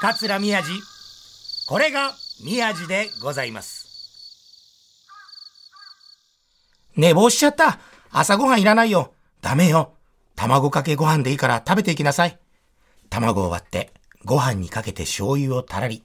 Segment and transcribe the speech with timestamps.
[0.00, 0.70] 桂宮治。
[1.68, 2.14] これが
[2.44, 3.88] 宮治でございます。
[6.96, 7.80] 寝坊しちゃった。
[8.10, 9.12] 朝ごはんいらないよ。
[9.42, 9.94] ダメよ。
[10.36, 12.38] 卵かけご飯でいいから食べていきなさい。
[13.10, 13.92] 卵を割って
[14.24, 16.04] ご飯にかけて醤油をたらり。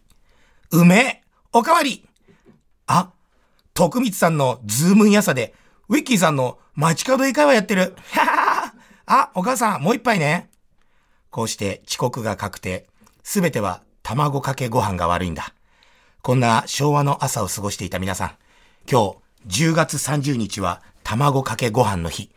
[0.71, 1.21] うめえ。
[1.51, 2.03] おかわり。
[2.87, 3.11] あ
[3.75, 5.53] 徳光さんのズームイン朝で
[5.87, 7.95] ウィッキーさんの街角英会話やってる。
[8.11, 8.73] はは
[9.05, 10.49] あ、お母さんもう一杯ね。
[11.29, 12.87] こうして遅刻が確定。
[13.23, 15.53] すべては卵かけご飯が悪いんだ。
[16.21, 18.31] こんな昭和の朝を過ごしていた皆さん。
[18.89, 19.15] 今
[19.47, 22.29] 日10月30日は卵かけご飯の日。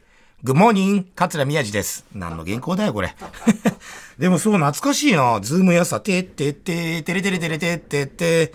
[0.45, 2.05] Good morning 桂宮治です。
[2.15, 3.17] 何の原稿だよ、これ。
[4.17, 5.41] でもそう懐かしいな。
[5.41, 8.55] ズームやさ、てってって、てれてれてれてってって、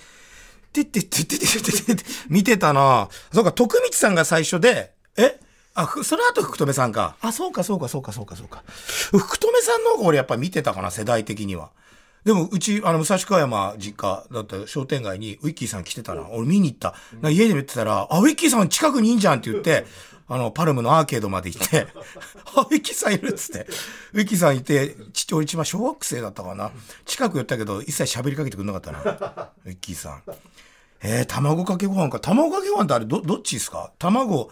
[0.71, 1.39] てってってってっ
[1.85, 3.09] てって、見てたな。
[3.33, 5.37] そうか、徳光さんが最初で、え？
[5.73, 7.17] あ、その後福留さんか。
[7.21, 8.63] あ、そうか、そうか、そうか、そうか、そうか。
[8.67, 11.71] 福留さんの方が俺やっぱ見てたかな、世代的には。
[12.23, 16.29] でも、うち、あの、武蔵小山実家だった商店街にウィッキーさん来てたな。
[16.29, 16.93] 俺見に行った。
[17.19, 19.85] な家で見てたら、あ、ウィッキーさん近くにいんじゃんって言って、
[20.27, 21.87] あの、パルムのアーケードまで行って、
[22.55, 23.67] あ、ウィッキーさんいるっつって。
[24.13, 26.71] ウィッキーさんいて、ちっちゃい、俺一番小学生だったかな。
[27.05, 29.51] 近く寄ったけど、一切喋りかけてくれなかったな。
[29.65, 30.23] ウィッキーさん。
[31.03, 32.19] えー、卵かけご飯か。
[32.19, 33.91] 卵かけご飯ってあれ、ど、どっちですか？
[33.97, 34.51] 卵、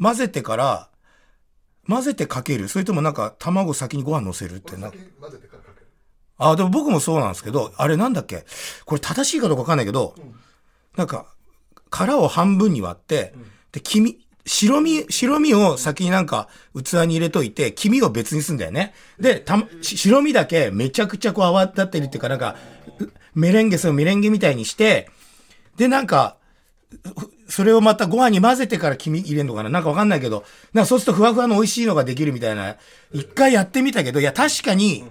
[0.00, 0.88] 混ぜてから、
[1.86, 4.90] 混ぜてかけるそれともなんか、卵先にご飯乗せるってな。
[5.20, 5.58] 混ぜてか。
[6.40, 8.44] あ、でも僕もそうなんですけど、あれなんだっけ？
[8.86, 10.14] これ正しいかどうかわかんないけど、
[10.96, 11.26] なんか、
[11.90, 13.34] 殻を半分に割って、
[13.72, 18.94] で、黄身、白身、白身を先になんか器に入れといて、黄身を別にすんだよね。
[19.18, 22.56] で、た、し白身だけめちゃくちゃこう泡立ってるっていうか、なんか、
[22.98, 25.10] うメレンゲ、そのメレンゲみたいにして、
[25.76, 26.38] で、なんか、
[27.18, 29.68] ふそれをまたご飯に混ぜてから黄身入れるのかな？
[29.68, 32.76] なんかわかんないけど、なんかそうするとふわふわの美味しいのができるみたいな、
[33.12, 35.04] 一回やってみたけど、いや確かに、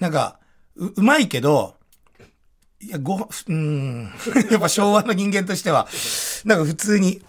[0.00, 0.38] なんか、
[0.76, 1.74] う、うまいけど、
[2.80, 4.12] いや、ご、うーん、
[4.50, 5.88] やっぱ昭和の人間としては、
[6.44, 7.22] なんか普通に、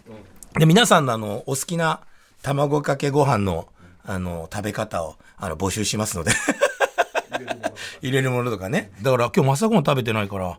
[0.58, 2.02] で、皆さんのあの、お好きな
[2.42, 3.68] 卵かけご飯の、
[4.04, 6.32] あの、食べ方を、あの、募集しますので。
[8.02, 8.92] 入れるものとかね。
[9.02, 10.58] だから今日朝ごはん食べてないから、も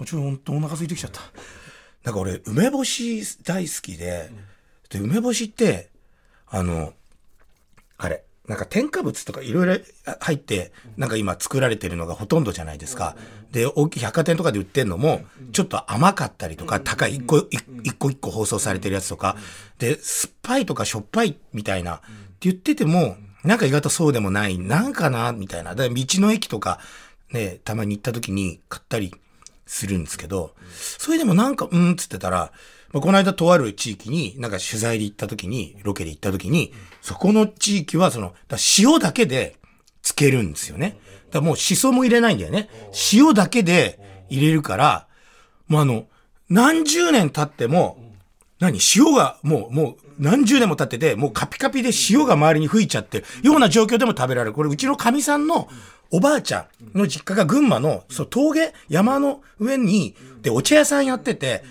[0.00, 1.20] うちょっと本当お腹空いてきちゃった。
[2.04, 4.30] なんか俺、梅干し大好きで、
[4.90, 5.90] で、梅干しって、
[6.48, 6.92] あの、
[7.96, 9.78] あれ、なんか添加物とかいろいろ
[10.20, 13.16] 入って、なんか今作られてるのがほとんどじゃないですか。
[13.52, 15.22] で、大きい百貨店とかで売ってんのも、
[15.52, 17.46] ちょっと甘かったりとか、高い、一個、
[17.82, 19.36] 一個一個包装されてるやつとか、
[19.78, 22.04] で、酸っぱいとかしょっぱいみたいな、って
[22.40, 25.74] 言ってても、なんか意外とそうでもない、なんかな、みたいな。
[25.74, 26.80] だから道の駅とか、
[27.32, 29.14] ね、たまに行った時に買ったり
[29.66, 30.54] するんですけど、
[30.98, 32.52] それでもなんか、うん、つってたら、
[32.94, 36.72] まあ、この間とある地域に、なんか取材で行った時に、ロケで行った時に、
[37.02, 39.56] そこの地域はその、だ塩だけで
[40.00, 40.96] つけるんですよね。
[41.32, 42.68] だもうシソも入れないんだよね。
[43.12, 43.98] 塩だけで
[44.30, 45.08] 入れるから、
[45.66, 46.06] もうあの、
[46.48, 47.98] 何十年経っても、
[48.60, 54.52] 何塩がもう、もう何十年も経ってて、もうカピカピで塩が周りに吹いちゃってるような状況でも食べられる。
[54.52, 55.68] これうちのかみさんの
[56.12, 61.64] おばあちゃんの実家が群馬の、そう、峠、山の上に、で、お茶屋さんやってて、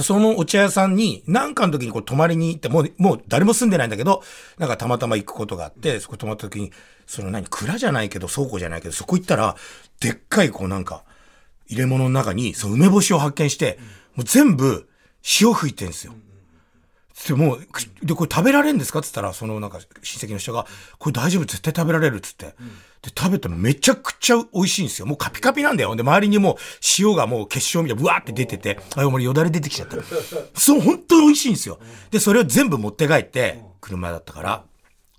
[0.00, 4.22] そのお茶屋さんに、なんかの時にこう泊まりに行って、もう、もう誰も住んでないんだけど、
[4.58, 6.72] なんかたまたま行くことがあって、そこ泊まった時に、
[7.06, 9.56] その何、蔵じゃないけど、倉庫じゃないけど、そこ行ったら、
[10.00, 11.04] でっかいこうなんか、
[11.68, 13.78] 入れ物の中に、その、梅干しを発見して、
[14.14, 14.88] もう全部、
[15.40, 16.14] 塩吹いてんですよ。
[17.26, 17.66] でもう、
[18.02, 19.00] で、これ食べられるんですか？
[19.00, 20.66] って言ったら、そのなんか親戚の人が、
[20.98, 22.46] これ大丈夫、絶対食べられるっつって。
[22.46, 22.54] で、
[23.16, 25.06] 食べたらめちゃくちゃ美味しいんですよ。
[25.06, 25.94] もうカピカピなんだよ。
[25.96, 26.56] で、周りにもう
[26.98, 29.96] 塩がもう結晶みたいにブワーって出てて、あ、俺よだれ出てきちゃった。
[30.54, 31.80] そう、本当に美味しいんですよ。
[32.10, 34.64] で、それを全部持って帰って、車だったから。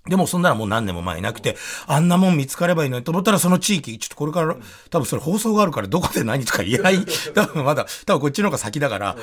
[0.08, 1.56] でもそんならもう何年も前いなくて、
[1.86, 4.56] あんなもん見つかればいいのにと思ったらその地域、ちょっとこれから、
[4.88, 7.04] 多分それ放送があるからどこで何とか言えない。
[7.34, 9.16] 多分まだ、多分こっちの方が先だから、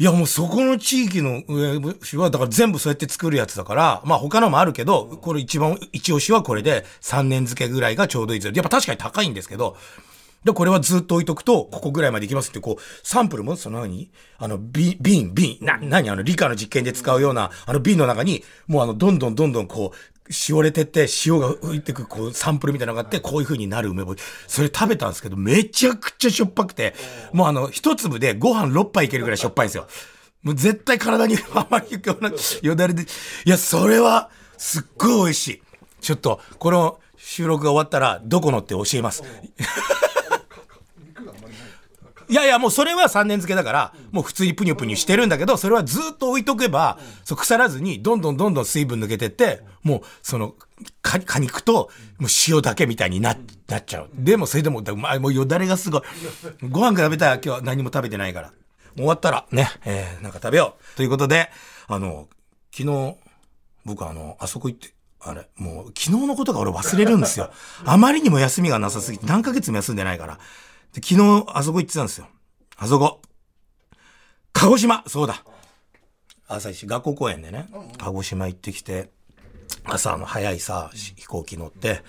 [0.00, 1.78] いやもうそこの地域の上
[2.18, 9.76] は、だから全部そうやって作るやつだから、まあ他のもあるけど、これ一番、一押しはこれで3年漬けぐらいがちょうどいいですやっぱ確かに高いんですけど、
[10.42, 14.10] で、これはずっと置いとくと、ここぐらいまでいきますって、こう、サンプルも、その何？
[14.38, 16.08] あの、瓶、瓶、瓶、な、何？
[16.08, 24.20] あの、理科の実験で使うような、あの瓶の中に、もうあの、どんどんどんどんこう、しおれてって、塩が浮いてく、こう、サンプルみたいなのがあって、こういう風になる梅干し。
[24.46, 26.94] それ食べたんですけど、めちゃくちゃしょっぱくて、
[27.32, 29.86] もうあの、一粒でご飯6杯いけるぐらいしょっぱいんですよ。
[30.42, 32.00] もう絶対体に あまりよ
[32.62, 33.02] よだれで。
[33.02, 33.06] い
[33.50, 35.62] や、それは、すっごい美味しい。
[36.00, 39.22] ちょっと、この収録が終わったら、どこのって教えます。
[42.30, 42.32] い。
[42.32, 50.54] いやいや、もうそれは3年付けだから、もう普通にプニュプニュしてるんだけど、それはずっと置いとけば、そう腐らずに、どんどんどんどん水分抜けてって、もう、その、
[51.02, 53.36] か果肉と、もう塩だけみたいにな、
[53.68, 54.10] なっちゃう。
[54.14, 56.02] でも、それでも、うまい、もうよだれがすごい。
[56.70, 58.52] ご飯食べたい、今日は何も食べてないから。
[58.96, 60.96] 終わったら、ね、えー、なんか食べよう。
[60.96, 61.50] ということで、
[61.86, 62.28] あの、
[62.72, 63.16] 昨日、
[63.84, 67.50] 僕あの、あそこ行って、あれ、もう、昨日のことが俺忘れるんですよ。
[67.84, 70.38] あまりにも休みがなさすぎて、何ヶ月も休んでないから。
[70.92, 72.26] で昨日、あそこ行ってたんですよ。
[72.76, 73.22] あそこ。
[74.52, 75.44] 鹿児島そうだ。
[76.48, 79.10] 朝一、学校公園でね、鹿児島行ってきて、
[79.84, 82.02] 朝の早いさ、飛行機乗って、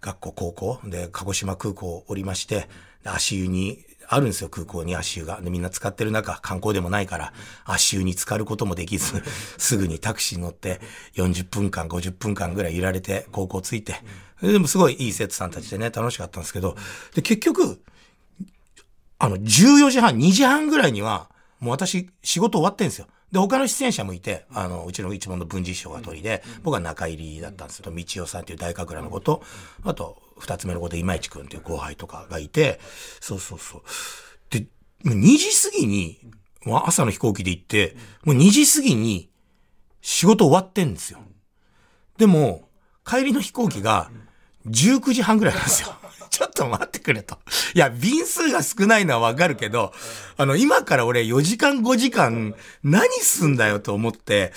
[0.00, 2.68] 学校、高校で、鹿児島空港降りまして、
[3.04, 5.40] で足湯に、あるんですよ、空港に足湯が。
[5.40, 7.32] で、みんな使ってる中、観光でもないから、
[7.64, 9.22] 足湯に浸かることもできず、
[9.56, 10.80] すぐにタクシー乗って、
[11.14, 14.02] 40分間、50分間ぐらい揺られて、高校着いて、
[14.42, 16.76] でもすごいいい生徒さんたちでね、楽しかったんですけど、
[17.14, 17.80] で、結局、
[19.24, 21.30] あの、14時半、2時半ぐらいには、
[21.60, 23.06] もう私、仕事終わってんですよ。
[23.32, 29.42] で、他の出演者もいて、あの、うちの一門の文治師匠が鳥で、僕は中入りだったんですけど、道夫さんっていう大神楽の子と、
[29.82, 32.80] あと、二つ目の子で今市くんっていう後輩とかがいて、
[33.20, 33.82] そうそうそう。
[34.50, 34.66] で、
[35.04, 36.18] もう2時過ぎに、
[36.64, 39.30] もう朝の飛行機で行って、もう2時過ぎに
[40.02, 41.20] 仕事終わってんですよ。
[42.18, 42.68] でも、
[43.06, 44.10] 帰りの飛行機が
[44.66, 45.94] 19時半ぐらいなんですよ。
[46.34, 47.38] ちょっと待ってくれと。
[47.74, 49.92] いや、便数が少ないのはわかるけど、
[50.36, 54.52] あの、今から俺4時間5時間何すんだよと思って、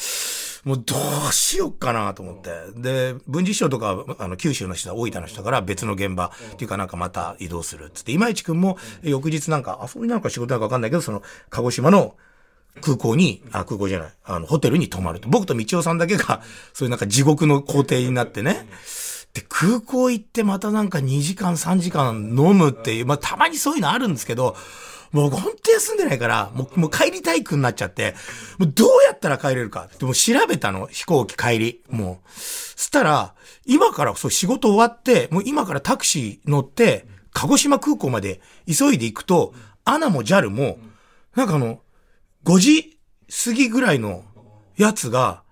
[0.63, 0.95] もうど
[1.29, 2.49] うしよっかなと思って。
[2.81, 11.21] で、文治師匠とか、あの、九州の人は大分の人から別の現場っていうかなんかまた移動するっつって、今市くんも翌日なんか遊びなのか仕事なのかわかんないけど、その、
[11.51, 12.15] 鹿児島の
[12.81, 15.29] 空港に、あ、空港じゃない、あの、ホテルに泊まると。
[15.29, 16.41] 僕と道夫さんだけが、
[16.73, 18.67] そういうなんか地獄の工程になってね。
[19.33, 24.55] で、空港行ってまたなんか2時間3時間飲むっていう、まあたまにそういうのあるんですけど、
[25.11, 28.15] もう本当休んでないから、もうもう帰りたいくになっちゃって、
[28.57, 29.89] もうどうやったら帰れるか。
[29.99, 31.83] でも調べたの、飛行機帰り。
[31.89, 32.29] もう。
[32.39, 33.35] そしたら、
[33.65, 39.53] 今からそう仕事終わって、もう今からタクシー乗って、鹿児島空港まで急いで行くと、
[39.85, 40.77] アナも JAL も、
[41.35, 41.81] なんかあの、
[42.43, 42.99] 5時
[43.45, 44.23] 過ぎぐらいの
[44.77, 45.43] やつが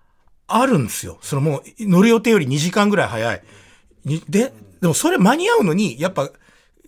[0.47, 1.17] あるんですよ。
[1.21, 3.43] そのもう乗る予定より2時間ぐらい早い。
[4.05, 6.29] にで、でもそれ間に合うのに、やっぱ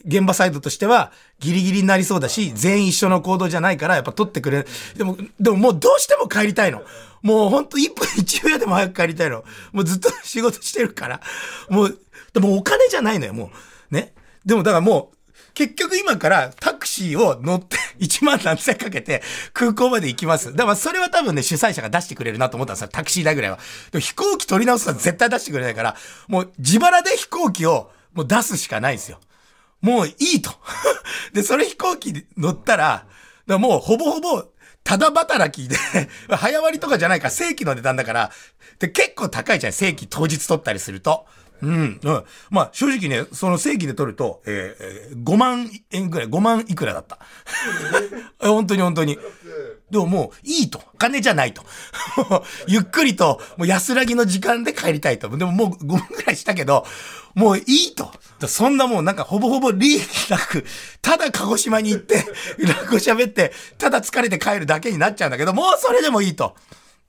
[0.05, 4.67] 現場サイドとしてはギリギリになりそうだし、全員一緒の行動じゃないからやっぱ取ってくれる。
[4.95, 6.83] でも、でももうどうしても帰りたいの。
[7.21, 9.43] もうほんと1分一秒でも早く帰りたいの。
[9.73, 11.21] もうずっと仕事してるから。
[11.69, 11.97] もう、
[12.33, 13.51] でもお金じゃないのよ、も
[13.91, 13.93] う。
[13.93, 14.13] ね。
[14.45, 19.21] でもだからもう、結局今からタシーを乗って 1万何千かけて
[19.53, 20.53] 空港まで行きます。
[20.55, 22.89] だからそれは多分ね主催者が出してくれるなと思ったんですよ。
[22.91, 23.57] タクシー代ぐらいは。
[23.91, 25.95] でも飛行機取り直すのは絶対出してくれないから、
[26.27, 29.19] もう自腹で飛行機をもう出すしかないんですよ。
[29.81, 30.51] もういいと。
[31.33, 33.05] で、それ飛行機乗ったら、
[33.45, 34.43] らもうほぼほぼ
[34.83, 35.75] ただ働きで、
[36.31, 38.31] 早割とかじゃないから正規の値段だから、
[38.79, 39.73] で、結構高いじゃん。
[39.73, 41.25] 正規当日取ったりすると。
[41.61, 42.23] うん、うん。
[42.49, 47.19] まあ、正直ね、その正規で取ると、えー5万円ぐらい、5万いくらだった。
[48.39, 49.17] 本当に本当に。
[49.89, 50.81] でももう、いいと。
[50.97, 51.63] 金じゃないと。
[52.67, 55.29] ゆっくりと、もう安らぎの時間で帰りたいと。
[55.37, 56.85] でももう5万ぐらいしたけど、
[57.35, 58.11] もういいと。
[58.47, 60.65] そんなもうなんかほぼほぼ利益なく、
[61.01, 62.25] ただ鹿児島に行って、
[62.59, 66.55] 落語喋って、ただ疲れて帰るだけになっちゃうんだけど、もうそれでもいいと。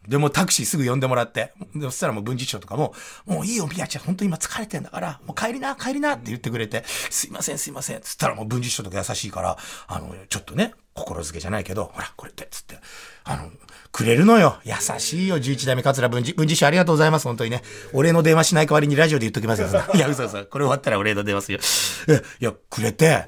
[0.08, 2.94] でもタクシーすぐ呼んでもらって、そしたらもう文治師匠とかも、
[3.26, 8.00] もういいよ、みやちゃん本当今疲れてんだから、もう帰りな、帰りなって言ってくれて、すいません、すいません。
[8.00, 12.78] つったらもう文治師匠とか優しいから、あの、ちょっとね、心づけじゃないけど、ほら、これって、つって、
[13.24, 13.50] あの、
[13.92, 14.58] くれるのよ。
[14.64, 16.32] 優しいよ、11代目桂文治。
[16.34, 17.62] 文治師ありがとうございます、本当にね。
[17.92, 19.68] お礼の電話しない代わりにラジオで言っときますよ。
[19.94, 20.44] いや、嘘嘘。
[20.46, 22.20] これ終わったらお礼の電話するよ。
[22.40, 23.24] いや、くれて、いや、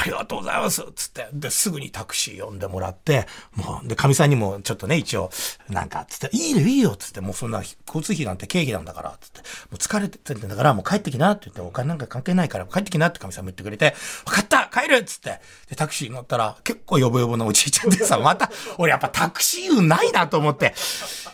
[0.00, 1.28] ありがとうございます、つって。
[1.32, 5.30] で、すぐにタクシー呼んでもらって、もう、で、かみさんにもちょっとね、一応、
[5.68, 15.40] なんか、つって、いいよ、いいよ、つって、もうそんな交通費なんて経費なんだから、つって、もう疲れてんだから、もう帰ってきな、って言って、お金なんか関係ないから、帰ってきなってかみさんも言ってくれて、わかった帰るっつって。
[15.68, 20.74] で、タクシー乗ったら、結構ヨぼよぼのおじいちゃんでさ、また、俺やっぱタクシー運ないなと思って。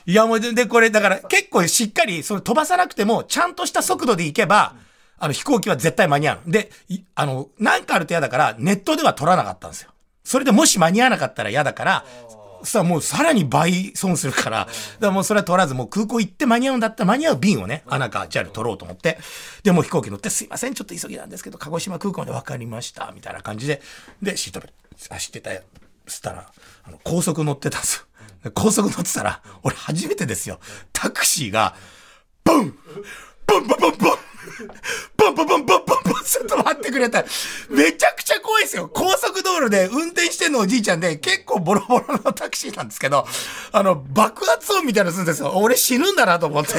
[0.05, 4.75] いや、もうで、これ、だから結構しっかり、その飛ばさなくても、ちゃんとした速度で行けば、
[5.19, 6.51] あの飛行機は絶対間に合う。
[6.51, 6.71] で、
[7.15, 9.91] あの、なんかあると嫌だから、ネットでは取らなかったんですよ。
[10.25, 12.05] それでもし間に合わなかったら嫌だから、
[12.63, 19.19] さあもうさらに倍損するから、だからもうそれは取らず、もう空港行って間に合うんだったら間に合う便をね、アナか JAL 取ろうと思って、
[19.63, 23.81] で、もう飛行機乗って、すいません、ちょっと急ぎなんですけど、鹿児島空港まで分かりました、みたいな感じで、
[24.23, 25.63] で、シートベルト走ってたよ。
[26.07, 26.51] そしたら、
[26.85, 28.05] あの、高速乗ってたんですよ。
[28.45, 30.61] で高速乗ってたら、俺初めてですよ。
[30.93, 31.75] タクシーが、
[32.45, 32.79] ブン
[33.47, 33.91] ブンブンブンブン
[35.17, 35.98] ブンブンブンブンブン
[36.29, 37.25] ちょっと待ってくれた。
[37.71, 38.91] めちゃくちゃ怖いですよ。
[38.93, 43.27] 高速道路で運転してんのおじいちゃんで、結構ボロボロのタクシーなんですけど、
[43.73, 45.53] あの、爆発音みたいなのするんですよ。
[45.55, 46.75] 俺死ぬんだなと思って。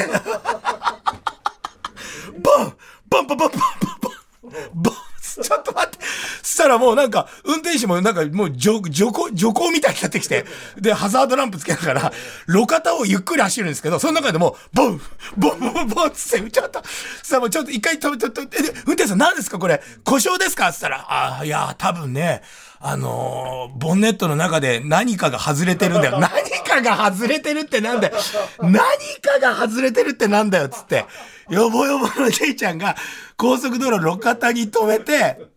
[2.40, 2.74] バン
[3.10, 5.09] バンバンバンバンバンバン
[5.42, 6.00] ちょっと待って。
[6.44, 8.90] そしたらもうなんか、運転手もなんかもう徐行、
[9.34, 10.46] 徐行みたいになってきて、
[10.78, 12.14] で、ハザードランプつけながら、
[12.48, 15.02] 路肩をゆっくり走るんですけど、その中でもボン
[15.38, 16.82] ボンボンボンつって打っちゃった。
[16.84, 16.90] そ
[17.26, 20.72] したらもうちょっと一回止めて、運転手さん何ですかこれ、故障ですか？
[20.74, 22.42] つったら、ああ、いや、多分ね、
[22.82, 26.20] あのー、ボンネットの中で何かが外れてるんだよ。
[26.22, 26.30] 何
[26.64, 28.16] かが外れてるってなんだよ。
[28.62, 28.74] 何
[29.22, 30.70] かが外れてるってなんだよ。
[30.70, 31.06] つって。
[31.50, 32.96] よぼよぼのじいちゃんが
[33.36, 35.50] 高速道路路肩に止めて、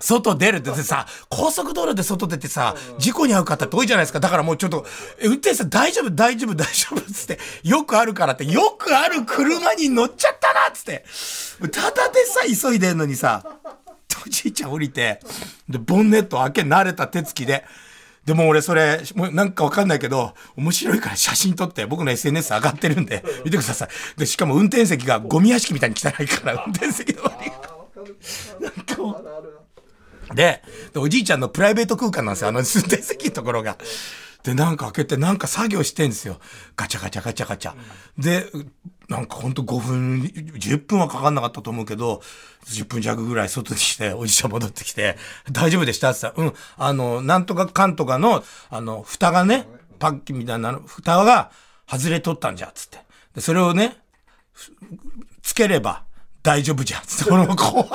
[0.00, 4.20] 外出るってさ、高速道路で外出てさ、事故に遭う方って多いじゃないですか。
[4.20, 4.86] だからもうちょっと、
[5.22, 7.00] 運転手さん大丈夫、大丈夫、大丈夫？
[7.00, 11.04] っつって、よくあるからって、よくある車に乗っちゃったなっつって、
[11.70, 13.44] ただでさ、急いでんのにさ、
[14.28, 15.20] おじいちゃん降りて、
[15.68, 17.64] で、ボンネット開け慣れた手つきで、
[18.26, 23.88] でも俺それ、もうなんかわかんないけど、面白いから写真撮って僕の SNS 上がってるんで、見てください。
[24.18, 27.56] で、しかも運転席がゴミ屋敷みたいに汚いから、運転席の周りが。
[28.60, 30.34] なんかもう。
[30.36, 33.78] で、で、おじいちゃんのプライベート空間なんですよ、あの運転席のところが。
[34.42, 36.38] で、なんか開けて、なんか作業してんですよ。
[36.76, 37.74] ガチャガチャガチャガチャ。
[38.18, 38.46] で、
[39.08, 42.20] なんかほんと5分、10分はかかんなかったと思うけど、
[42.66, 45.16] 10分弱ぐらい外にして、 おじちゃん戻ってきて、
[45.50, 49.66] 大丈夫でしたって言ったら、うん、あの、なんとかかんとかの、あの、蓋がね、
[49.98, 51.50] パッキみたいなの、蓋が
[51.90, 52.98] 外れとったんじゃ、つって。
[53.34, 53.96] で、それをね、
[55.42, 56.04] つければ
[56.42, 57.32] 大丈夫じゃん、つって。
[57.32, 57.88] 俺も怖い、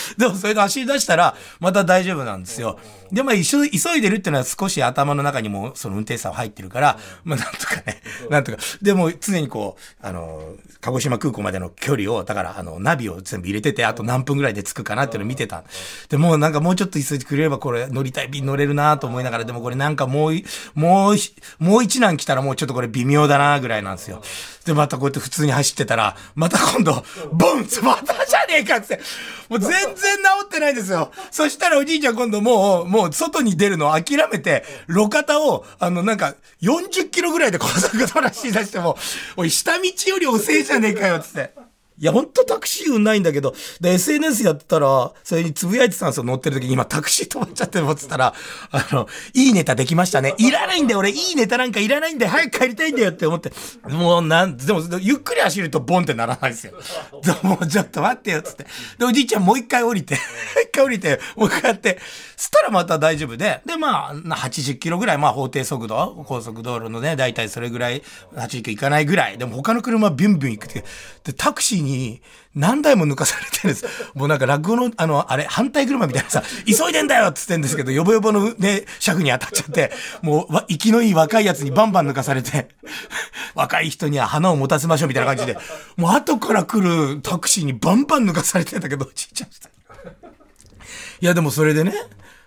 [0.18, 2.78] でもそれで走り出したら、また大丈夫なんですよ。
[3.12, 8.58] で、まあ一緒、急いでるっていうのは少し頭の中にもその運転手さんは入ってるから、まあなんとかね、なんとか。
[8.82, 15.64] でも常にこう、あの、鹿児島空港までの距離を、だからあの、ナビを全部入れてて、あと何分ぐらいで着くかなっていうのを見てた。
[16.08, 20.32] で、もうなんかもうちょっと急いでくれればこれ乗りたい便乗れるなと思いながら、でもこれなんかもう、
[20.74, 21.16] もう、
[21.58, 24.22] もう一難来たらもうちょっとこれ微妙だなぐらいなんですよ。
[24.64, 28.98] で、またこうやって普通に走ってたら、また今度、ボンまたじゃねえかって、
[29.48, 31.10] もう全全然治ってないですよ。
[31.30, 38.96] そしたらおじいちゃん今度もう、もう外に出るのを諦めて、路肩を、あの、なんか、40キロぐらいで高速道路走り出しても、
[39.36, 41.54] おい、下道より遅いじゃねえかよ、つって。
[41.96, 46.72] いや、ほんとタクシー運ないんだけど、で、SNS やってたら、それにつぶやいてたんですよ、乗ってる時に。
[46.72, 48.34] 今、タクシー止まっちゃってるっつったら、
[48.72, 50.34] あの、いいネタできましたね。
[50.38, 53.52] いらないんだよ、俺、いいネタなんかいらないんだよ、早く帰りたいんだよって思って。
[53.88, 56.72] もう、なん、でも、ゆっくり走るとボンってならないですよ。
[57.22, 58.66] でも、ちょっと待ってよ、つって。
[58.98, 60.18] で、おじいちゃんもう一回降りて、
[60.64, 62.00] 一回降りて、もう一回やって、
[62.36, 68.02] そしたらまた大丈夫で、で、まあ、80キロぐらい、まあ、法定速度、高速道路のね、だいたいそれぐらい、
[68.34, 69.38] 80キロいかないぐらい。
[69.38, 70.84] でも、他の車ビュンビュン行くって。
[71.22, 72.22] で、タクシーに、
[72.54, 73.86] 何台も抜かされてるんです。
[74.14, 82.68] もうなんか落語の、あの、あれ、反対車みたいなさ、急いでんだよっつってんですけど、よぼよぼのね、車夫に当たっちゃって、もう、生きのいい若いやつにバンバン抜かされて、
[83.54, 85.58] 若い人には花を持たせましょうみたいな感じで、
[85.96, 89.50] もう後から来るタクシーにバンバン抜かされてんだけど、ちっちゃい。
[91.20, 91.92] いや、でもそれでね、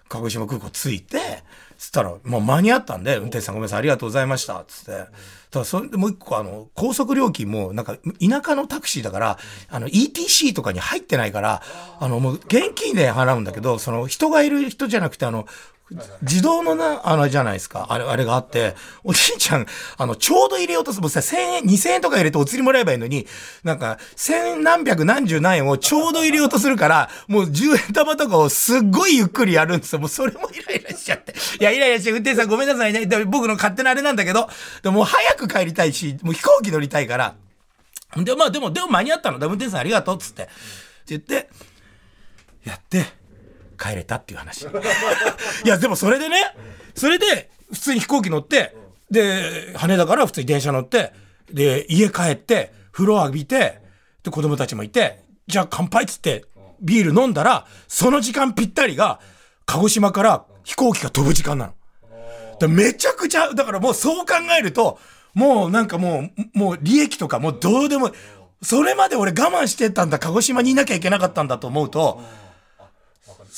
[0.09, 1.43] 鹿児島空港着いて、
[1.77, 5.05] つったら、もう間に合ったんで、運転手さんごめんなさい、ありがとうございました、つって。
[5.51, 9.37] ただ、それでもう一個、あの、高速料金も、なんか、田舎のタクシーだから、
[9.69, 11.61] あの、ETC とかに入ってないから、
[11.99, 15.47] あの、もう、現金で払うんだけど、その、人がいる人じゃなくて、あの、
[16.21, 17.87] 自動のな、あの、じゃないですか。
[17.89, 18.75] あれ、あれがあって、
[19.05, 19.65] おじいちゃん、
[19.97, 21.01] あの、ちょうど入れようとする。
[21.01, 23.25] もうさ、1000円、2000円とか入れてお釣りもらえばいいのに、
[23.63, 29.99] なんか、千何百何十何円をちょうど入れようとするから、もう10円玉とかをすっごいゆっくりやるんですよ。
[29.99, 31.33] もうそれもイライラしちゃって。
[31.59, 33.05] いや、イライラして、運転手さんごめんなさいね。
[33.25, 34.49] 僕の勝手なあれなんだけど、
[34.83, 37.35] でも早く帰りたいし、もう飛行機乗りたいから。
[38.17, 39.37] で、まあでも、でも間に合ったの。
[39.37, 40.43] 運転手さんありがとう、つって。
[40.43, 40.51] って
[41.07, 41.49] 言って、
[42.65, 43.05] やって、
[43.77, 44.65] 帰れたっていう話。
[45.63, 46.37] いや、でもそれでね、
[46.95, 48.75] それで、普通に飛行機乗って、
[49.11, 51.13] で、羽田から普通に電車乗って、
[51.51, 53.81] で、家帰って、風呂浴びて、
[54.23, 56.45] で、子供たちもいて、じゃあ乾杯っつって、
[56.81, 59.19] ビール飲んだら、その時間ぴったりが、
[59.65, 62.67] 鹿児島から飛行機が飛ぶ時間なの。
[62.67, 64.99] めちゃくちゃ、だからもうそう考えると、
[65.33, 68.11] もうなんかもう、もう利益とかもうどうでも、
[68.63, 72.21] それまで俺我慢してたんだ、鹿児島にいなきゃいけなかったんだと思うと、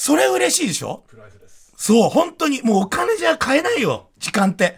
[0.01, 1.03] それ嬉しいでしょ？
[1.75, 4.77] そう、本当に、もうお金じゃ買えないよ、時間って。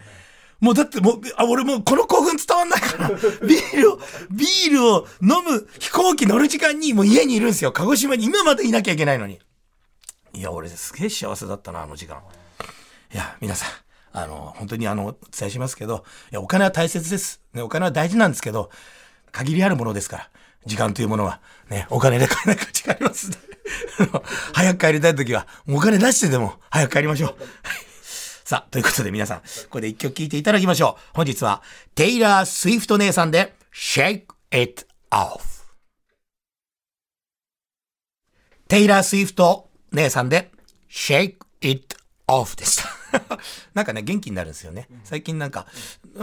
[0.58, 3.08] もうだってもう、あ、俺もうこの興奮伝わんないから、
[3.46, 4.00] ビールを、
[4.32, 7.70] ビールを飲む飛行機乗る時間にもう家にいるんですよ。
[7.70, 9.38] 鹿児島に今までいなきゃいけないのに。
[10.32, 12.20] いや、俺すげえ幸せだったな、あの時間。
[13.14, 13.68] いや、皆さん、
[14.18, 17.40] あの、本当にあの、お伝えしますけど、いや、お金は大切です。
[17.52, 18.70] ね、お金は大事なんですけど、
[19.30, 20.30] 限りあるものですから、
[20.66, 23.36] 時間というものは、ね、お金で買えない価値があります、ね。
[24.52, 27.36] 早く帰りたい時は、お金出してでも早く帰りましょう。
[28.44, 31.02] さあ、ということで皆さん、ここで一曲聴いていただきましょう。
[31.14, 31.62] 本日は、
[31.94, 35.40] テイラー・スウィフト姉さんで、Shake It Off。
[38.68, 40.50] テイラー・スウィフト姉さんで、
[40.90, 43.01] Shake It Off でした。
[43.74, 44.88] なんかね、元気になるんですよね。
[45.04, 45.66] 最近なんか、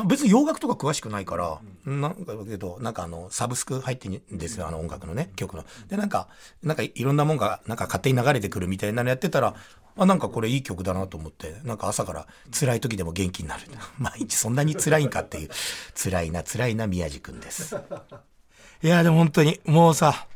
[0.08, 5.65] 別に洋楽とか詳しくないから、なんかだけど、なんかあの、サブスク入ってんですよ、あの音楽のね、曲の。
[5.88, 6.27] で、なんか、
[6.63, 9.55] なんかいろんなもんが、なんか勝手に流れてくるみたいなのやってたら、
[9.98, 12.27] あ、なんかこれいい曲だなと思って、なんか朝から
[12.58, 13.63] 辛い時でも元気になる。
[13.98, 15.50] 毎日そんなに辛いんかっていう、
[15.96, 17.75] 辛いな、辛いな、宮治くんです。
[18.81, 20.27] いや、でも本当に、もうさ、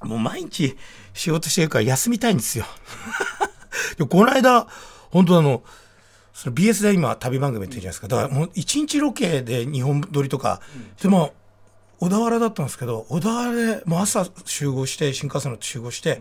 [0.00, 0.76] もう毎日
[1.12, 2.66] 仕事してるから休みたいんですよ。
[3.98, 4.66] でこの間、
[5.14, 5.62] 本当あの、
[6.32, 8.08] その BS で今旅番組やってるじゃないですか。
[8.08, 10.60] だからもう一日ロケで日本撮りとか、
[11.00, 11.32] でも、
[12.00, 16.20] 小田原だったんですけど、小田原でもう朝集合して、新幹線乗って集合して、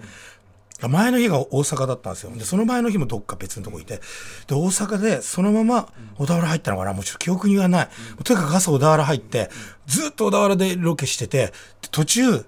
[0.87, 2.31] 前の日が大阪だったんですよ。
[2.35, 7.89] で、その前の日もどっか別のとこいて、で、大阪でそのまま小田原入ったのかなもうちょっと記憶にはない。
[8.23, 9.49] とにかく朝小田原入って、
[9.87, 11.53] ずっと小田原でロケしてて、で
[11.89, 12.45] 途中、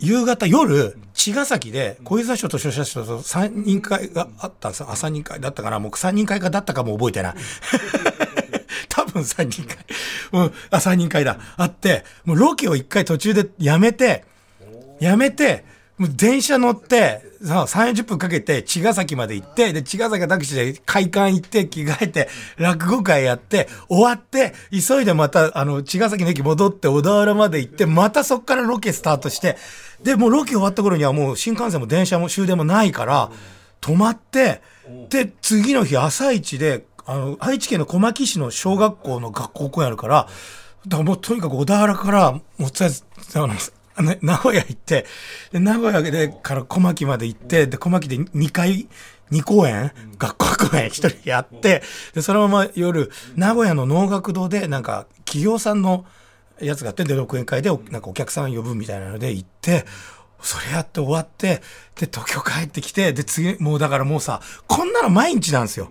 [0.00, 4.86] 夕方、夜、茅ヶ崎で、小遊三師匠と小社師匠と3人会があったんですよ。
[4.90, 5.78] あ、3人会だったかな？
[5.80, 7.34] もう3人会かだったかも覚えてない。
[8.88, 9.76] 多分3人会。
[10.32, 11.38] うん、あ、3人会だ。
[11.56, 14.24] あって、もうロケを1回途中でやめて、
[15.00, 15.64] やめて、
[15.98, 29.56] もう電車乗って、さ3、40分かけて茅ヶ崎まで行って、で、茅ヶ崎タクシーで会館行って、着替えて、落語会やって、終わって、急いでまた、あの、茅ヶ崎の駅戻って、小田原まで行って、またそっからロケスタートして、
[30.02, 33.30] で、もうロケ終わった頃にはもう新幹線も電車も終電もないから、
[33.80, 34.62] 止まって、
[35.10, 40.28] で、次の日朝一で、あの、愛知県の小牧市の小学校の学校公演あるから、
[40.86, 43.54] だからもうとにかく小田原から、もうとりあえず、あの、
[43.98, 45.06] あの名古屋行って、
[45.50, 48.88] で名古屋でから小牧まで行って、で、小牧で2回、
[49.32, 51.82] 2公演学校公演一人やって、
[52.14, 56.06] で、そのまま夜、名古屋の能楽堂で、なんか、企業さんの
[56.60, 59.84] やつがあって、で、独演会でお、なんかお客さん呼ぶみたいなので行って、
[60.40, 61.60] それやって終わって、
[61.96, 65.90] で、東京帰ってきて、で、次、もうだからもうさ、こんなの毎日なんですよ。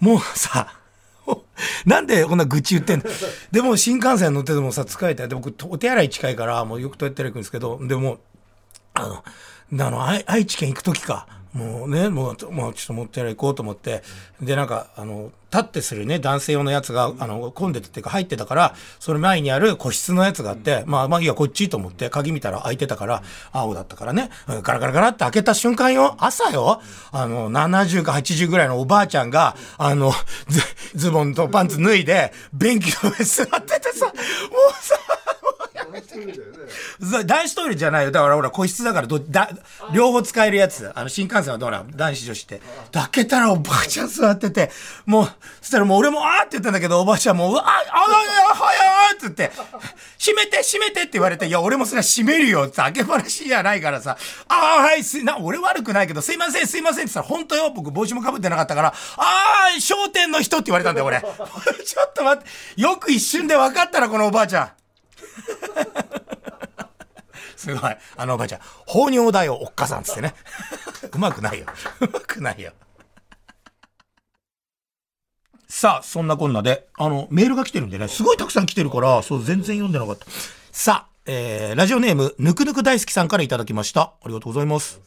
[0.00, 0.80] もうさ、
[1.86, 3.04] なんでこんな愚痴言ってんの？
[3.50, 8.18] でも新幹線乗っててもさ、疲れて、で、僕、お手洗い近いから、もうよくトイレ行くんですけど、でも、
[8.94, 9.22] あ
[9.72, 11.26] の、あの、愛愛知県行く時か。
[11.54, 14.02] もうね、もう、もうちょっと持ってやら行こうと思って。
[14.42, 30.12] で、なんか、あの、立ってするね、男性用のやつが、あの、混んでてっていうか入ってたから、その前にある個室のやつがあって、まあ、まあ、いや、こっちと思って、鍵見たら開いてたから、青だったからね、ガラガラガラって開けた瞬間よ、朝よ、あの、70か80ぐらいのおばあちゃんが、あの、
[30.48, 30.60] ズ
[30.96, 34.14] ズボンとパンツ脱いで、便器の上座っててさ、もう
[34.80, 34.96] さ、
[37.24, 38.10] 男子トイレじゃないよ。
[38.10, 39.50] だからほら、個室だからど、だ、
[39.92, 40.90] 両方使えるやつ。
[40.94, 42.60] あの、新幹線はどうなの男子女子って。
[42.92, 44.70] 開けたらおばあちゃん座ってて、
[45.06, 45.26] もう、
[45.60, 49.52] そしたらもう俺もあーって言ったんだけど、おばあちゃんも、うあ、あ、あ、あ、早いって言って、
[50.18, 54.16] 閉めて、閉めてって言われて、いや、俺もそれは閉めるよって開けっぱなしじゃないからさ、
[54.48, 58.94] ああ、はい、す、な、俺悪くないけど、すいません、すいませんって言ったら、本当よ、僕帽子もかぶってなかったから、あ
[59.76, 61.20] あ、商店の人って言われたんだよ、俺。
[61.20, 64.83] ちょっと待って、よく一瞬で分かったな、このおばあちゃん。
[67.56, 67.96] すごい。
[68.16, 70.34] あのおばあちゃん、放尿だよ、おっかさんつってね。
[71.12, 71.66] うまくないよ。
[72.00, 72.72] うまくないよ。
[75.68, 80.26] さあ、そんなこんなで、あの、メールが来てるんでね、すごいたくさん来てるから、そう、全然読んでなかった。
[80.70, 84.12] さあ、えー、ラジオネーム、ぬくぬく大好きさんから頂きました。
[84.22, 85.00] ありがとうございます。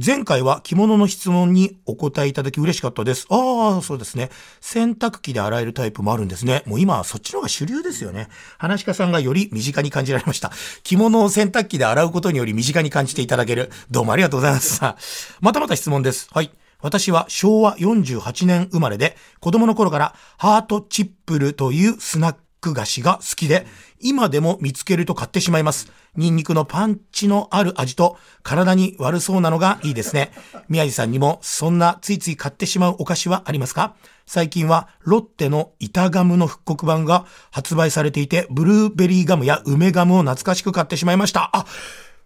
[0.00, 3.26] 前回は着物の質問にお答えいただき嬉しかったです。
[3.28, 4.30] ああ、そうですね。
[4.60, 6.62] 洗濯機で洗えるタイプもあるんですね。
[6.66, 8.28] もう今はそっちの方が主流ですよね。
[8.56, 10.50] 話し家さんがより身近に感じられました。
[10.82, 13.70] 着物を洗濯機で洗うことにより身近に感じていただける。
[13.90, 14.80] どうもありがとうございます。
[15.42, 16.28] またまた質問です。
[16.32, 16.50] はい。
[16.80, 23.66] 私は昭和48年生まれで、子供の頃からハートチップルというスナックク菓子が好きで、
[24.00, 25.92] 今でも見つけると買ってしまいます。
[26.16, 30.32] ニンニクのパンチのある味と体に悪そうなのがいいですね。
[30.68, 33.94] 宮地さんにもそんなついつい買ってしまうお菓子はありますか？
[34.26, 41.50] 最近はロッテの板ガムの復刻版が発売されていて、ブルーベリーガムや梅ガムを懐かしく買ってしまいました。
[41.52, 41.66] あ、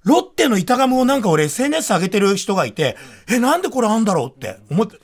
[0.02, 2.96] ロッテの板ガムをなんか俺 SNS 上げてる人がいて、
[3.28, 4.98] え、なんでこれあんだろうって思って、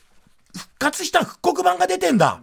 [0.57, 2.41] 復活した復刻版が出てんだ。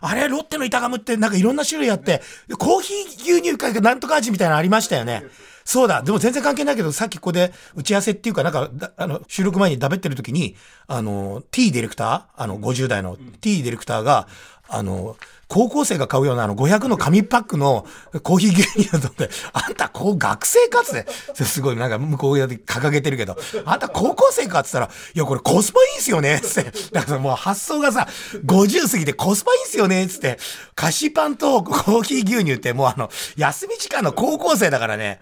[0.00, 2.22] あれ、ロッテの板ガムってなんかいろんな種類あって、
[2.58, 5.24] コーヒー牛乳かなんとか味みたいなのありましたよね。
[5.64, 6.02] そうだ。
[6.02, 14.26] でも全然関係ないけど、さっきここで打ち合わせっていうか、なんか、あの、収録前に食べってる時に、あの、T ディレクターあの、50代の T ディレクターが、
[14.68, 15.16] あの、
[15.50, 17.84] 高校生が買うようなあの500の紙パックの
[18.22, 21.06] コーヒー牛乳飲んで、あんたこう学生かつて、
[21.44, 26.72] すごいなんか向こうで掲げてるけど、あんた高校生かっつったら、いやこれコスパいいんすよねつって。
[26.92, 28.06] だからもう発想がさ、
[28.46, 30.38] 50過ぎてコスパいいんすよねつって。
[30.76, 35.20] 菓子パンとコーヒー牛乳ってもうあの、休み時間の高校生だからね。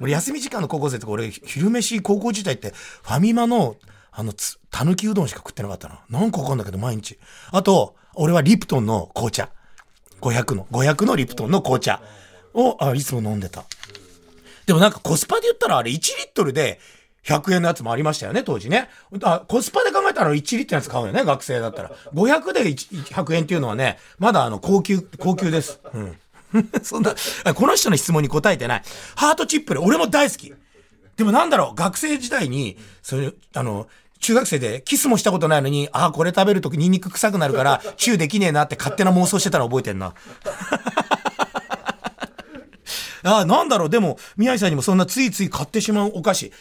[0.00, 3.76] 俺休み時間の高校生とか俺昼飯高校時代ってファミマの
[4.10, 4.32] あの、
[4.72, 6.00] たぬきうどんしか食ってなかったな。
[6.10, 7.16] なんかわかんないけど毎日。
[7.52, 9.50] あと、俺はリプトンの紅茶。
[10.20, 12.02] 500の、500のリプトンの紅茶
[12.54, 13.64] を、あ、いつも飲んでた。
[14.66, 16.78] でもなんかコスパで言ったらあれ1リットルで
[17.24, 18.88] 100円のやつもありましたよね、当時ね。
[19.22, 21.90] あコスパで考えたら1リットルのやつ買うよね、学生だったら。
[22.14, 25.80] 500で100円っていうのはね、まだあの、高級、高級です。
[25.92, 26.18] うん。
[26.82, 27.14] そんな、
[27.54, 28.82] この人の質問に答えてない。
[29.16, 30.52] ハートチップル、俺も大好き。
[31.16, 33.88] でもなんだろう、学生時代に、そういう、あの、
[34.20, 40.14] 中学生でキスもしたことないのに、ああ、これ食べるときニンニク臭くなるから、 チューできねえなって勝手な妄想してたの覚えてんな。
[43.24, 46.52] ああ、なんだろう、でも、宮城さんにもそんなついつい買ってしまうお菓子。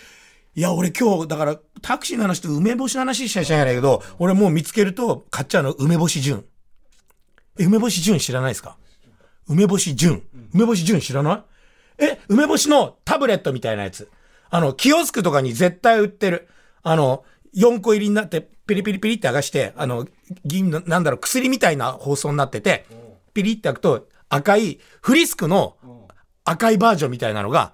[0.55, 6.43] いや、俺今日、だから、タクシーの話と梅干しの話しちゃいないけど、俺もう見つけると買っちゃうの、梅干し純。
[7.59, 8.75] え、梅干し純知らないですか？
[9.47, 10.23] 梅干し純。
[10.53, 11.45] 梅干し純知らな
[11.99, 12.03] い？
[12.03, 14.09] え、梅干しのタブレットみたいなやつ。
[14.49, 16.47] あの、キオスクとかに絶対売ってる。
[16.81, 17.23] あの、
[17.57, 20.07] 4個入りになって、ピリピリピリって剥がして、あの、
[20.45, 22.85] 銀の、なんだろう、薬みたいな包装になってて、
[23.33, 25.75] ピリって開くと赤い、フリスクの
[26.45, 27.73] 赤いバージョンみたいなのが、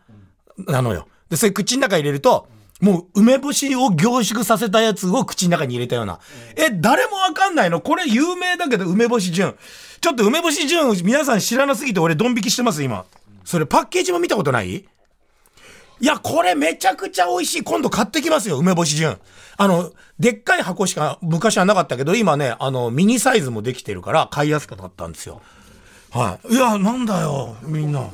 [0.58, 1.08] なのよ。
[1.30, 2.48] で、それ口の中入れると、
[2.82, 6.19] もう梅干しを凝縮させたやつを口の中に入れたような。
[6.56, 7.80] え、誰もわかんないの？
[7.80, 9.56] これ有名だけど梅干し純。
[10.02, 13.06] ちょっと梅干し純皆さん知らなすぎて俺ドン引きしてます今。
[13.46, 14.76] それパッケージも見たことない？
[14.76, 14.86] い
[16.06, 17.63] や、これめちゃくちゃ美味しい。
[17.63, 19.17] 今度買ってきますよ、梅干し純。
[19.58, 25.42] あの、でっかい箱しか昔はなかったけど、今ね、あの、ミニサイズもできてるから買いやすくなったんですよ。
[26.12, 26.54] はい。
[26.54, 28.08] いや、なんだよ、みんな。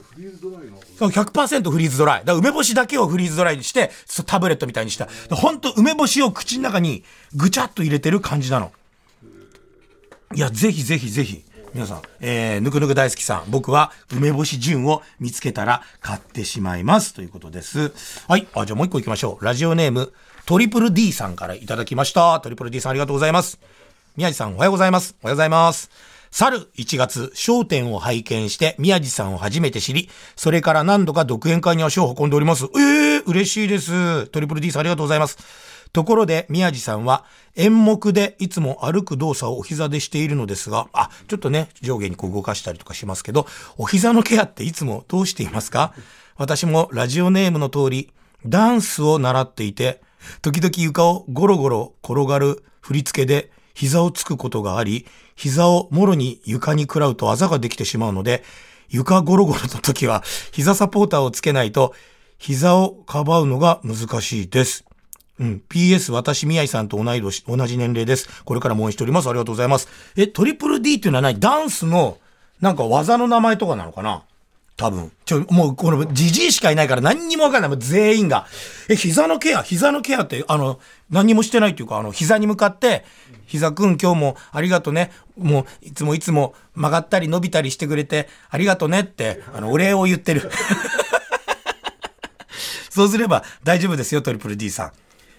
[0.99, 2.25] 100%フリーズドライ。
[2.25, 3.91] だ梅干しだけをフリーズドライにして、
[4.25, 5.09] タブレットみたいにした。
[5.31, 7.03] ほんと梅干しを口の中に
[7.35, 8.71] ぐちゃっと入れてる感じなの。
[10.33, 11.43] いや、ぜひぜひぜひ。
[11.73, 17.13] 皆さん、えー、ぬくぬく大好きさん、僕は梅干し純を見つけたら買ってしまいます。
[17.13, 17.91] ということです。
[18.27, 18.47] はい。
[18.53, 19.45] あ、じゃあもう一個行きましょう。
[19.45, 20.11] ラジオネーム、
[20.49, 22.39] トリプル D さんからいただきました。
[22.39, 23.59] トリプル D さんありがとうございます。
[24.15, 25.15] 宮地さん、おはようございます。
[25.21, 25.91] おはようございます。
[26.31, 32.65] 去る1月、商店を拝見して、宮地さんを初めて知り、それから何度か独演会に足を運んでおります。
[32.75, 34.25] ええー、嬉しいです。
[34.25, 35.37] トリプル D さんありがとうございます。
[35.93, 43.45] ところで、宮地さんは演目でいつも歩く動作をお膝でしているのですが、あ、ちょっとね、上下にこう動かしたりとかしますけど、
[43.77, 45.93] お膝のケアっていつもどうしていますか？
[46.37, 48.11] 私もラジオネームの通り、
[48.47, 50.01] ダンスを習っていて、
[50.41, 55.05] 時々床をゴロゴロ転がる振り付けで膝をつくことがあり、
[55.35, 58.43] 膝をもろに床に食らうとあざができてしまうので、
[58.89, 61.93] 床ゴロゴロの時は膝サポーターをつけないと
[62.37, 64.85] 膝をかばうのが難しいです。
[65.39, 65.63] うん。
[65.69, 68.43] PS、私、宮井さんと同い年、同じ年齢です。
[68.43, 69.29] これからも応援しております。
[69.29, 69.87] ありがとうございます。
[70.17, 71.39] え、トリプル D っていうのは何？
[71.39, 72.17] ダンスの、
[72.59, 74.23] なんか技の名前とかなのかな？
[74.79, 75.11] 多分。
[75.25, 77.69] ちょ、もう、この、じじいしかいないから何にもわかんない。
[77.69, 78.47] もう全員が。
[78.87, 79.61] え、膝のケア？
[79.61, 83.03] 膝のケアって、あの、何にもしてないっていうか、あの、膝に向かって、
[83.45, 85.11] 膝くん今日もありがとね。
[85.37, 90.49] もう、いつもいつも曲がったり伸びたりしてくれて、ありがとねって、あの、お礼を言ってる。
[92.89, 94.91] そうすれば大丈夫ですよ、トリプル D さん。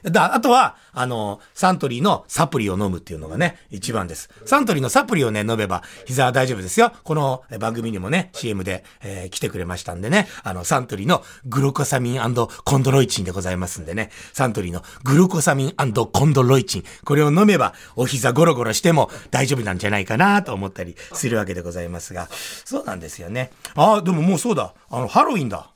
[0.04, 4.30] だ、あとは、あの、サントリーのサプリを飲むっていうのがね、一番です。
[4.46, 6.92] サントリーのサプリをね、飲めば、膝は大丈夫ですよ。
[7.04, 12.20] この番組にもね、CM で、えー、来てくれましたんでね、あの、サントリーのグルコサミン
[12.64, 22.28] コンドロイチンでございますんでね、サントリーのグルコサミンコンドロイチン、これを飲めば、お膝ゴロゴロしても大丈夫なんじゃないかなと思ったりするわけでございますが、
[22.64, 23.50] そうなんですよね。
[23.74, 24.74] ああ、でももうそうだ。
[24.90, 25.70] あの、ハロウィンだ。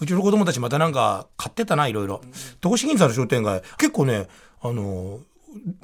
[0.00, 2.20] うちの子供たちまたなんか買ってたな、いろいろ。
[2.60, 4.28] 戸越銀座の商店街、結構ね、
[4.60, 5.20] あの、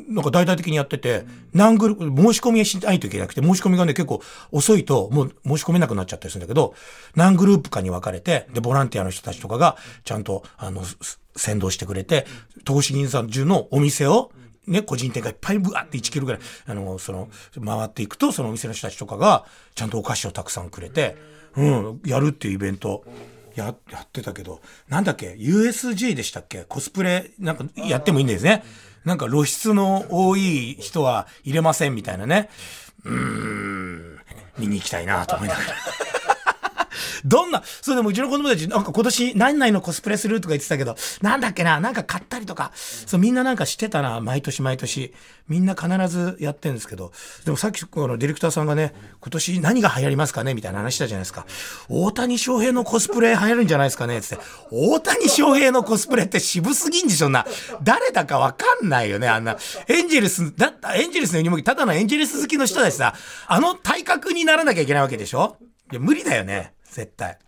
[0.08, 4.20] なんか大々的にやってて、何グループ、申し込みしないといけなくて、申し込みがね、結構
[4.50, 6.74] 遅いと、もう申し込めなくなっちゃったりするんだけど、
[7.14, 10.82] 何グループかに分かれて、で、ボランティアの人たちとかが、ちゃんと、あの、
[11.36, 12.26] 先導してくれて、
[12.64, 14.30] 戸越銀座中のお店を、
[14.66, 17.28] ね、個人店がいっぱいブワって1キロぐらい、あの、その、
[17.64, 19.44] 回っていくと、そのお店の人たちとかが、
[19.74, 21.16] ちゃんとお菓子をたくさんくれて、
[21.56, 23.04] うん、やるっていうイベント。
[23.54, 26.64] ややってたけどなんだっけ？USJ でしたっけ？
[26.64, 28.62] コスプレなんかやってもいいんですね。
[29.04, 32.48] なんか露出の多い人は入れませんみたいなね。
[33.04, 34.18] うーん。
[34.58, 35.66] 見に行きたいなと思いながら。
[37.24, 45.14] どんな、それでもうちの子供たち、なんか今年何々のコスプレするとか言ってたけど、なんだっけな、なんか買ったりとか、そうみんななんかしてたな、毎年毎年。
[45.48, 47.12] みんな必ずやってるんですけど、
[47.44, 51.46] でもさっきこのディレクターさんがね、今年何が流行りますかねみたいな話したじゃないですか。
[51.88, 54.44] 大谷翔平のコスプレ流行るんじゃないですかねつって。
[54.70, 57.44] 大谷翔平のコスプレって渋すぎんでしょな。
[57.82, 59.58] 誰だかわかんないよね、あんな。
[59.88, 63.14] エンジェルス、だエンジェルスのユニフォーただのエンジェルス好きの人だしさ、
[63.46, 65.56] あの体格にならなきゃいけないわけでしょ？
[65.90, 66.72] いや、無理だよね。
[66.92, 67.38] 絶対。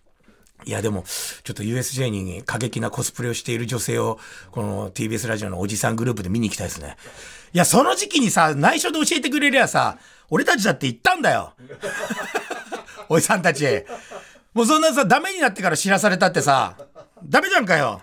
[0.64, 1.04] いや、でも、
[1.42, 4.18] ちょっと USJ に過激なコスプレをしている女性を、
[4.50, 6.96] この TBS ラジオのおじさんグループで見に行きたいですね。
[7.52, 9.98] いや、その時期にさ、内緒で教えてくれりゃさ、
[10.30, 11.52] 俺たちだって言ったんだよ。
[13.08, 13.84] おじさんたち。
[14.54, 16.76] もうそんなさ、ダメになってから知らされたってさ、
[17.22, 18.00] ダメじゃんかよ。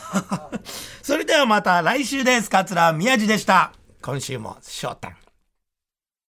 [1.03, 2.49] それではまた来週です。
[2.49, 3.73] 桂宮治でした。
[4.01, 5.22] 今週も、翔太。